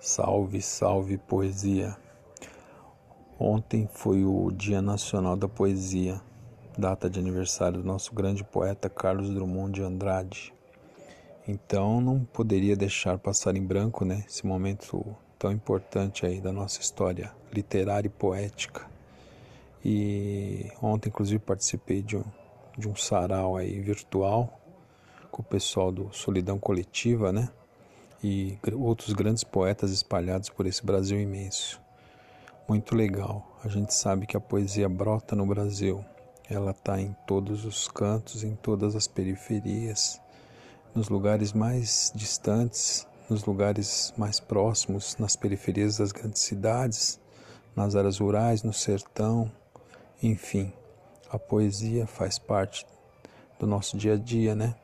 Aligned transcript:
Salve, 0.00 0.62
salve 0.62 1.18
poesia. 1.18 1.96
Ontem 3.36 3.88
foi 3.92 4.24
o 4.24 4.48
Dia 4.52 4.80
Nacional 4.80 5.36
da 5.36 5.48
Poesia, 5.48 6.20
data 6.78 7.10
de 7.10 7.18
aniversário 7.18 7.78
do 7.78 7.84
nosso 7.84 8.14
grande 8.14 8.44
poeta 8.44 8.88
Carlos 8.88 9.28
Drummond 9.28 9.72
de 9.72 9.82
Andrade. 9.82 10.54
Então 11.48 12.00
não 12.00 12.24
poderia 12.24 12.76
deixar 12.76 13.18
passar 13.18 13.56
em 13.56 13.62
branco, 13.62 14.04
né, 14.04 14.24
esse 14.28 14.46
momento 14.46 15.04
tão 15.36 15.50
importante 15.50 16.24
aí 16.24 16.40
da 16.40 16.52
nossa 16.52 16.80
história 16.80 17.32
literária 17.52 18.06
e 18.06 18.10
poética. 18.10 18.86
E 19.84 20.70
ontem 20.80 21.08
inclusive 21.08 21.40
participei 21.40 22.02
de 22.02 22.16
um, 22.16 22.24
de 22.78 22.88
um 22.88 22.94
sarau 22.94 23.56
aí 23.56 23.80
virtual 23.80 24.60
com 25.32 25.42
o 25.42 25.44
pessoal 25.44 25.90
do 25.90 26.12
Solidão 26.12 26.56
Coletiva, 26.56 27.32
né? 27.32 27.50
E 28.22 28.58
outros 28.74 29.12
grandes 29.12 29.44
poetas 29.44 29.90
espalhados 29.90 30.48
por 30.48 30.66
esse 30.66 30.84
Brasil 30.84 31.20
imenso. 31.20 31.80
Muito 32.68 32.94
legal. 32.94 33.58
A 33.64 33.68
gente 33.68 33.94
sabe 33.94 34.26
que 34.26 34.36
a 34.36 34.40
poesia 34.40 34.88
brota 34.88 35.34
no 35.34 35.46
Brasil. 35.46 36.04
Ela 36.50 36.72
está 36.72 37.00
em 37.00 37.14
todos 37.26 37.64
os 37.64 37.88
cantos, 37.88 38.42
em 38.42 38.54
todas 38.56 38.96
as 38.96 39.06
periferias, 39.06 40.20
nos 40.94 41.08
lugares 41.08 41.52
mais 41.52 42.10
distantes, 42.14 43.06
nos 43.28 43.44
lugares 43.44 44.12
mais 44.16 44.40
próximos, 44.40 45.16
nas 45.18 45.36
periferias 45.36 45.98
das 45.98 46.12
grandes 46.12 46.42
cidades, 46.42 47.20
nas 47.76 47.94
áreas 47.94 48.18
rurais, 48.18 48.62
no 48.62 48.72
sertão, 48.72 49.50
enfim. 50.22 50.72
A 51.30 51.38
poesia 51.38 52.06
faz 52.06 52.38
parte 52.38 52.86
do 53.58 53.66
nosso 53.66 53.96
dia 53.96 54.14
a 54.14 54.16
dia, 54.16 54.54
né? 54.54 54.74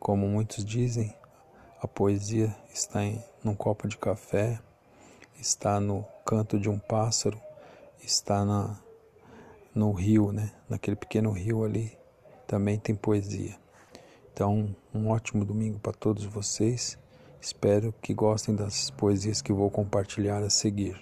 Como 0.00 0.26
muitos 0.26 0.64
dizem, 0.64 1.14
a 1.84 1.88
poesia 1.88 2.56
está 2.72 3.04
em 3.04 3.22
num 3.44 3.54
copo 3.54 3.86
de 3.86 3.98
café, 3.98 4.58
está 5.38 5.78
no 5.78 6.02
canto 6.24 6.58
de 6.58 6.66
um 6.66 6.78
pássaro, 6.78 7.38
está 8.02 8.42
na 8.42 8.80
no 9.74 9.92
rio, 9.92 10.32
né? 10.32 10.50
Naquele 10.66 10.96
pequeno 10.96 11.30
rio 11.30 11.62
ali 11.62 11.94
também 12.46 12.78
tem 12.78 12.94
poesia. 12.94 13.54
Então, 14.32 14.74
um 14.94 15.10
ótimo 15.10 15.44
domingo 15.44 15.78
para 15.78 15.92
todos 15.92 16.24
vocês. 16.24 16.96
Espero 17.38 17.92
que 18.00 18.14
gostem 18.14 18.56
das 18.56 18.88
poesias 18.88 19.42
que 19.42 19.52
vou 19.52 19.70
compartilhar 19.70 20.42
a 20.42 20.48
seguir. 20.48 20.98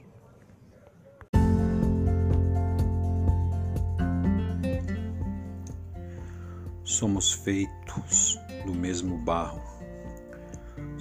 Somos 6.83 7.33
feitos 7.33 8.37
do 8.67 8.75
mesmo 8.75 9.17
barro 9.19 9.72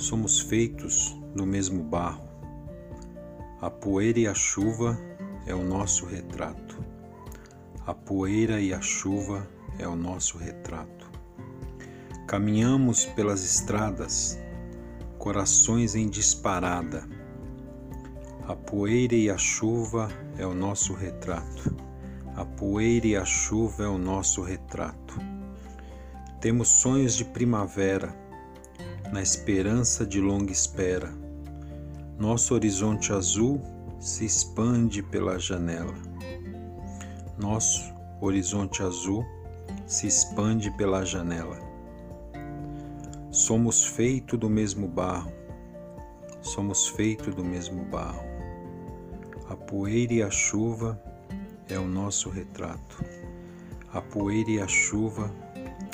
Somos 0.02 0.40
feitos 0.40 1.16
do 1.36 1.46
mesmo 1.46 1.84
barro. 1.84 2.28
A 3.62 3.70
poeira 3.70 4.18
e 4.18 4.26
a 4.26 4.34
chuva 4.34 5.00
é 5.46 5.54
o 5.54 5.64
nosso 5.64 6.08
retrato. 6.08 6.84
A 7.86 7.94
poeira 7.94 8.60
e 8.60 8.74
a 8.74 8.82
chuva 8.82 9.48
é 9.78 9.88
o 9.88 9.96
nosso 9.96 10.40
retrato. 10.40 11.12
Caminhamos 12.28 13.06
pelas 13.06 13.44
estradas, 13.44 14.40
corações 15.20 15.94
em 15.94 16.10
disparada. 16.10 17.08
A 18.48 18.56
poeira 18.56 19.14
e 19.14 19.30
a 19.30 19.38
chuva 19.38 20.10
é 20.36 20.48
o 20.48 20.56
nosso 20.56 20.96
retrato. 20.96 21.76
A 22.36 22.44
poeira 22.44 23.06
e 23.06 23.16
a 23.16 23.24
chuva 23.24 23.84
é 23.84 23.88
o 23.88 24.00
nosso 24.00 24.42
retrato. 24.42 25.20
Temos 26.40 26.70
sonhos 26.70 27.16
de 27.16 27.24
primavera 27.24 28.20
na 29.12 29.22
esperança 29.22 30.06
de 30.06 30.22
longa 30.22 30.54
espera. 30.54 31.12
Nosso 32.18 32.54
horizonte 32.54 33.12
azul 33.12 33.62
se 34.00 34.24
expande 34.24 35.04
pela 35.04 35.38
janela. 35.38 35.94
Nosso 37.38 37.94
horizonte 38.22 38.82
azul 38.82 39.26
se 39.86 40.08
expande 40.08 40.72
pela 40.78 41.04
janela. 41.04 41.60
Somos 43.32 43.84
feito 43.84 44.38
do 44.38 44.50
mesmo 44.50 44.88
barro, 44.88 45.34
somos 46.42 46.88
feito 46.88 47.32
do 47.32 47.44
mesmo 47.44 47.84
barro. 47.84 48.24
A 49.50 49.56
poeira 49.58 50.14
e 50.14 50.24
a 50.24 50.30
chuva 50.30 51.02
é 51.68 51.78
o 51.78 51.86
nosso 51.86 52.30
retrato. 52.30 53.04
A 53.92 54.02
poeira 54.02 54.52
e 54.52 54.62
a 54.62 54.68
chuva 54.68 55.30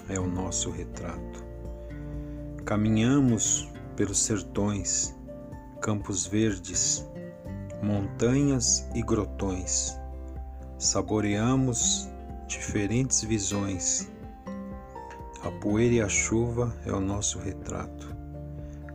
é 0.07 0.19
o 0.19 0.27
nosso 0.27 0.69
retrato. 0.69 1.46
Caminhamos 2.67 3.71
pelos 3.95 4.19
sertões, 4.19 5.15
campos 5.79 6.27
verdes, 6.27 7.09
montanhas 7.81 8.85
e 8.93 9.01
grotões. 9.01 9.97
Saboreamos 10.77 12.09
diferentes 12.45 13.23
visões. 13.23 14.11
A 15.45 15.49
poeira 15.61 15.95
e 15.95 16.01
a 16.01 16.09
chuva 16.09 16.75
é 16.85 16.91
o 16.91 16.99
nosso 16.99 17.39
retrato. 17.39 18.13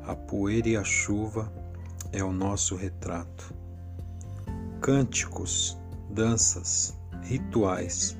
A 0.06 0.14
poeira 0.14 0.68
e 0.68 0.76
a 0.76 0.84
chuva 0.84 1.50
é 2.12 2.22
o 2.22 2.30
nosso 2.30 2.76
retrato. 2.76 3.54
Cânticos, 4.82 5.80
danças, 6.10 6.94
rituais. 7.22 8.18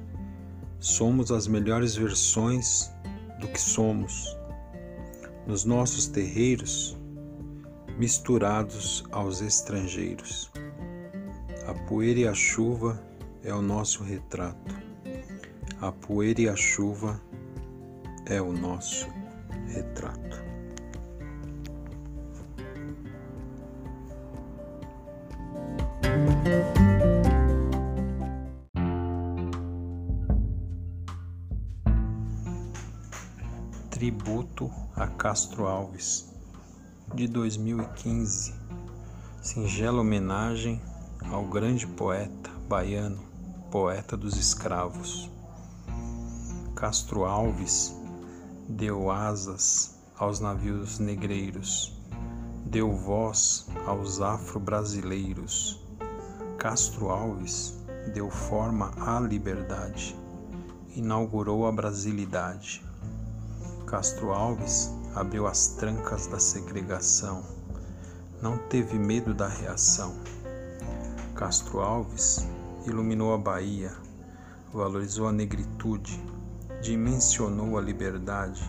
Somos 0.80 1.30
as 1.30 1.46
melhores 1.46 1.94
versões 1.94 2.90
do 3.38 3.46
que 3.48 3.60
somos 3.60 4.40
nos 5.46 5.64
nossos 5.64 6.06
terreiros, 6.06 6.96
misturados 7.98 9.04
aos 9.10 9.40
estrangeiros. 9.40 10.50
A 11.66 11.74
poeira 11.74 12.20
e 12.20 12.28
a 12.28 12.34
chuva 12.34 13.02
é 13.42 13.54
o 13.54 13.62
nosso 13.62 14.02
retrato. 14.02 14.74
A 15.80 15.92
poeira 15.92 16.40
e 16.42 16.48
a 16.48 16.56
chuva 16.56 17.20
é 18.26 18.40
o 18.40 18.52
nosso 18.52 19.08
retrato. 19.68 20.41
Tributo 34.02 34.68
a 34.96 35.06
Castro 35.06 35.68
Alves, 35.68 36.28
de 37.14 37.28
2015. 37.28 38.52
Singela 39.40 40.00
homenagem 40.00 40.82
ao 41.30 41.44
grande 41.44 41.86
poeta 41.86 42.50
baiano, 42.68 43.22
poeta 43.70 44.16
dos 44.16 44.36
escravos. 44.36 45.30
Castro 46.74 47.24
Alves 47.24 47.94
deu 48.68 49.08
asas 49.08 49.96
aos 50.18 50.40
navios 50.40 50.98
negreiros, 50.98 51.96
deu 52.66 52.90
voz 52.90 53.68
aos 53.86 54.20
afro-brasileiros. 54.20 55.80
Castro 56.58 57.08
Alves 57.08 57.78
deu 58.12 58.28
forma 58.28 58.90
à 58.96 59.20
liberdade, 59.20 60.16
inaugurou 60.96 61.68
a 61.68 61.70
brasilidade 61.70 62.82
Castro 63.92 64.32
Alves 64.32 64.90
abriu 65.14 65.46
as 65.46 65.66
trancas 65.66 66.26
da 66.26 66.38
segregação, 66.38 67.44
não 68.40 68.56
teve 68.56 68.98
medo 68.98 69.34
da 69.34 69.46
reação. 69.46 70.16
Castro 71.34 71.80
Alves 71.80 72.48
iluminou 72.86 73.34
a 73.34 73.36
Bahia, 73.36 73.92
valorizou 74.72 75.28
a 75.28 75.32
negritude, 75.32 76.24
dimensionou 76.80 77.76
a 77.76 77.82
liberdade, 77.82 78.62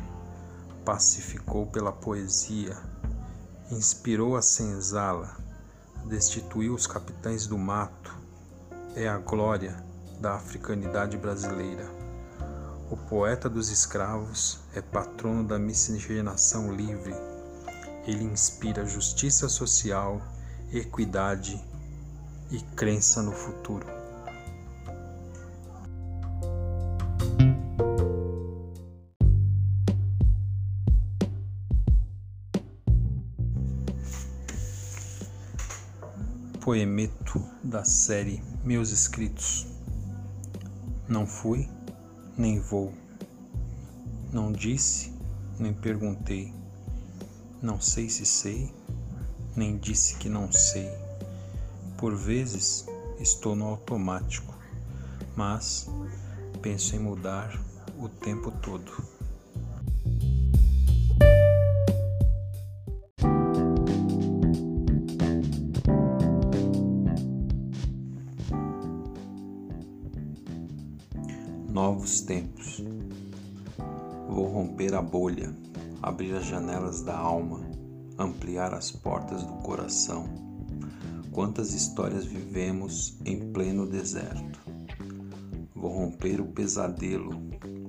pacificou 0.84 1.68
pela 1.68 1.94
poesia, 1.94 2.78
inspirou 3.72 4.36
a 4.36 4.42
senzala, 4.42 5.38
destituiu 6.04 6.74
os 6.74 6.86
capitães 6.86 7.48
do 7.48 7.58
mato. 7.58 8.14
É 8.94 9.08
a 9.08 9.20
glória 9.20 9.82
da 10.20 10.36
africanidade 10.36 11.16
brasileira. 11.16 12.03
O 12.92 12.98
poeta 12.98 13.50
dos 13.50 13.70
escravos 13.70 14.60
é 14.76 14.82
patrono 14.82 15.44
da 15.44 15.58
miscigenação 15.58 16.74
livre. 16.74 17.14
Ele 18.06 18.24
inspira 18.24 18.86
justiça 18.86 19.50
social, 19.50 20.22
equidade 20.72 21.60
e 22.52 22.60
crença 22.76 23.22
no 23.24 23.32
futuro. 23.32 23.88
Poemeto 36.60 37.44
da 37.64 37.84
série 37.84 38.44
Meus 38.64 38.92
Escritos. 38.92 39.68
Não 41.08 41.28
fui 41.28 41.70
nem 42.38 42.60
vou. 42.60 42.94
Não 44.32 44.52
disse, 44.52 45.12
nem 45.60 45.74
perguntei. 45.74 46.54
Não 47.62 47.80
sei 47.80 48.10
se 48.10 48.26
sei, 48.26 48.74
nem 49.56 49.78
disse 49.78 50.16
que 50.16 50.28
não 50.28 50.52
sei. 50.52 50.90
Por 51.98 52.16
vezes 52.16 52.86
estou 53.20 53.56
no 53.56 53.66
automático, 53.66 54.54
mas 55.36 55.90
penso 56.62 56.96
em 56.96 57.00
mudar 57.00 57.58
o 57.98 58.10
tempo 58.10 58.52
todo. 58.52 59.13
Novos 72.14 72.22
tempos. 72.22 72.84
Vou 74.30 74.46
romper 74.46 74.94
a 74.94 75.02
bolha, 75.02 75.52
abrir 76.00 76.36
as 76.36 76.46
janelas 76.46 77.02
da 77.02 77.18
alma, 77.18 77.62
ampliar 78.20 78.72
as 78.72 78.92
portas 78.92 79.42
do 79.42 79.54
coração. 79.64 80.30
Quantas 81.32 81.74
histórias 81.74 82.24
vivemos 82.24 83.18
em 83.26 83.52
pleno 83.52 83.88
deserto. 83.88 84.60
Vou 85.74 85.92
romper 85.92 86.40
o 86.40 86.46
pesadelo, 86.46 87.32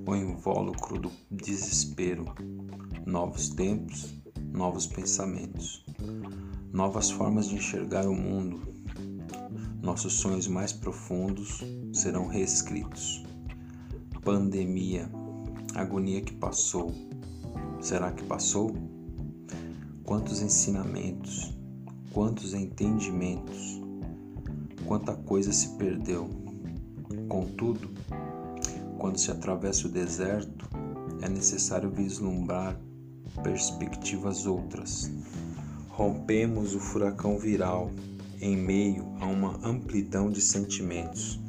o 0.07 0.15
invólucro 0.15 0.99
do 0.99 1.11
desespero. 1.29 2.25
Novos 3.05 3.49
tempos, 3.49 4.11
novos 4.51 4.87
pensamentos, 4.87 5.85
novas 6.73 7.11
formas 7.11 7.47
de 7.47 7.57
enxergar 7.57 8.07
o 8.07 8.15
mundo. 8.15 8.73
Nossos 9.83 10.13
sonhos 10.13 10.47
mais 10.47 10.73
profundos 10.73 11.63
serão 11.93 12.25
reescritos. 12.25 13.23
Pandemia, 14.25 15.07
agonia 15.75 16.19
que 16.19 16.33
passou. 16.33 16.91
Será 17.79 18.11
que 18.11 18.23
passou? 18.23 18.75
Quantos 20.03 20.41
ensinamentos, 20.41 21.55
quantos 22.11 22.55
entendimentos, 22.55 23.79
quanta 24.87 25.13
coisa 25.13 25.53
se 25.53 25.77
perdeu. 25.77 26.27
Contudo, 27.29 27.91
quando 28.97 29.19
se 29.19 29.29
atravessa 29.29 29.87
o 29.87 29.91
deserto, 29.91 30.67
é 31.21 31.29
necessário 31.29 31.91
vislumbrar 31.91 32.75
perspectivas 33.43 34.47
outras. 34.47 35.11
Rompemos 35.89 36.73
o 36.73 36.79
furacão 36.79 37.37
viral 37.37 37.91
em 38.41 38.57
meio 38.57 39.05
a 39.21 39.27
uma 39.27 39.59
amplidão 39.63 40.31
de 40.31 40.41
sentimentos. 40.41 41.39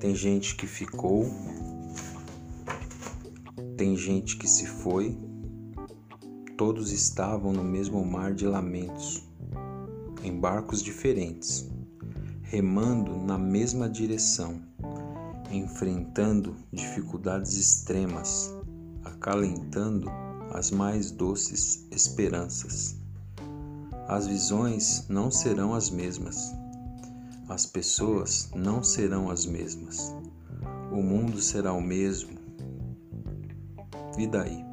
Tem 0.00 0.16
gente 0.16 0.56
que 0.56 0.66
ficou, 0.66 1.30
tem 3.82 3.96
gente 3.96 4.36
que 4.36 4.46
se 4.46 4.64
foi 4.64 5.18
Todos 6.56 6.92
estavam 6.92 7.52
no 7.52 7.64
mesmo 7.64 8.04
mar 8.06 8.32
de 8.32 8.46
lamentos, 8.46 9.28
em 10.22 10.38
barcos 10.38 10.80
diferentes, 10.84 11.68
remando 12.42 13.16
na 13.16 13.36
mesma 13.36 13.88
direção, 13.88 14.62
enfrentando 15.50 16.54
dificuldades 16.72 17.56
extremas, 17.56 18.54
acalentando 19.04 20.08
as 20.52 20.70
mais 20.70 21.10
doces 21.10 21.84
esperanças. 21.90 22.96
As 24.06 24.28
visões 24.28 25.08
não 25.08 25.28
serão 25.28 25.74
as 25.74 25.90
mesmas, 25.90 26.54
as 27.48 27.66
pessoas 27.66 28.48
não 28.54 28.80
serão 28.84 29.28
as 29.28 29.44
mesmas, 29.44 30.14
o 30.92 31.02
mundo 31.02 31.40
será 31.40 31.72
o 31.72 31.80
mesmo. 31.80 32.41
E 34.18 34.26
daí? 34.26 34.64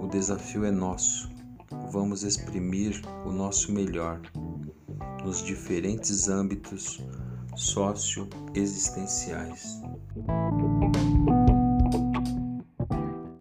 O 0.00 0.06
desafio 0.06 0.64
é 0.64 0.70
nosso. 0.70 1.30
Vamos 1.90 2.22
exprimir 2.22 3.02
o 3.24 3.32
nosso 3.32 3.72
melhor 3.72 4.20
nos 5.24 5.42
diferentes 5.42 6.28
âmbitos 6.28 7.00
socio-existenciais. 7.56 9.80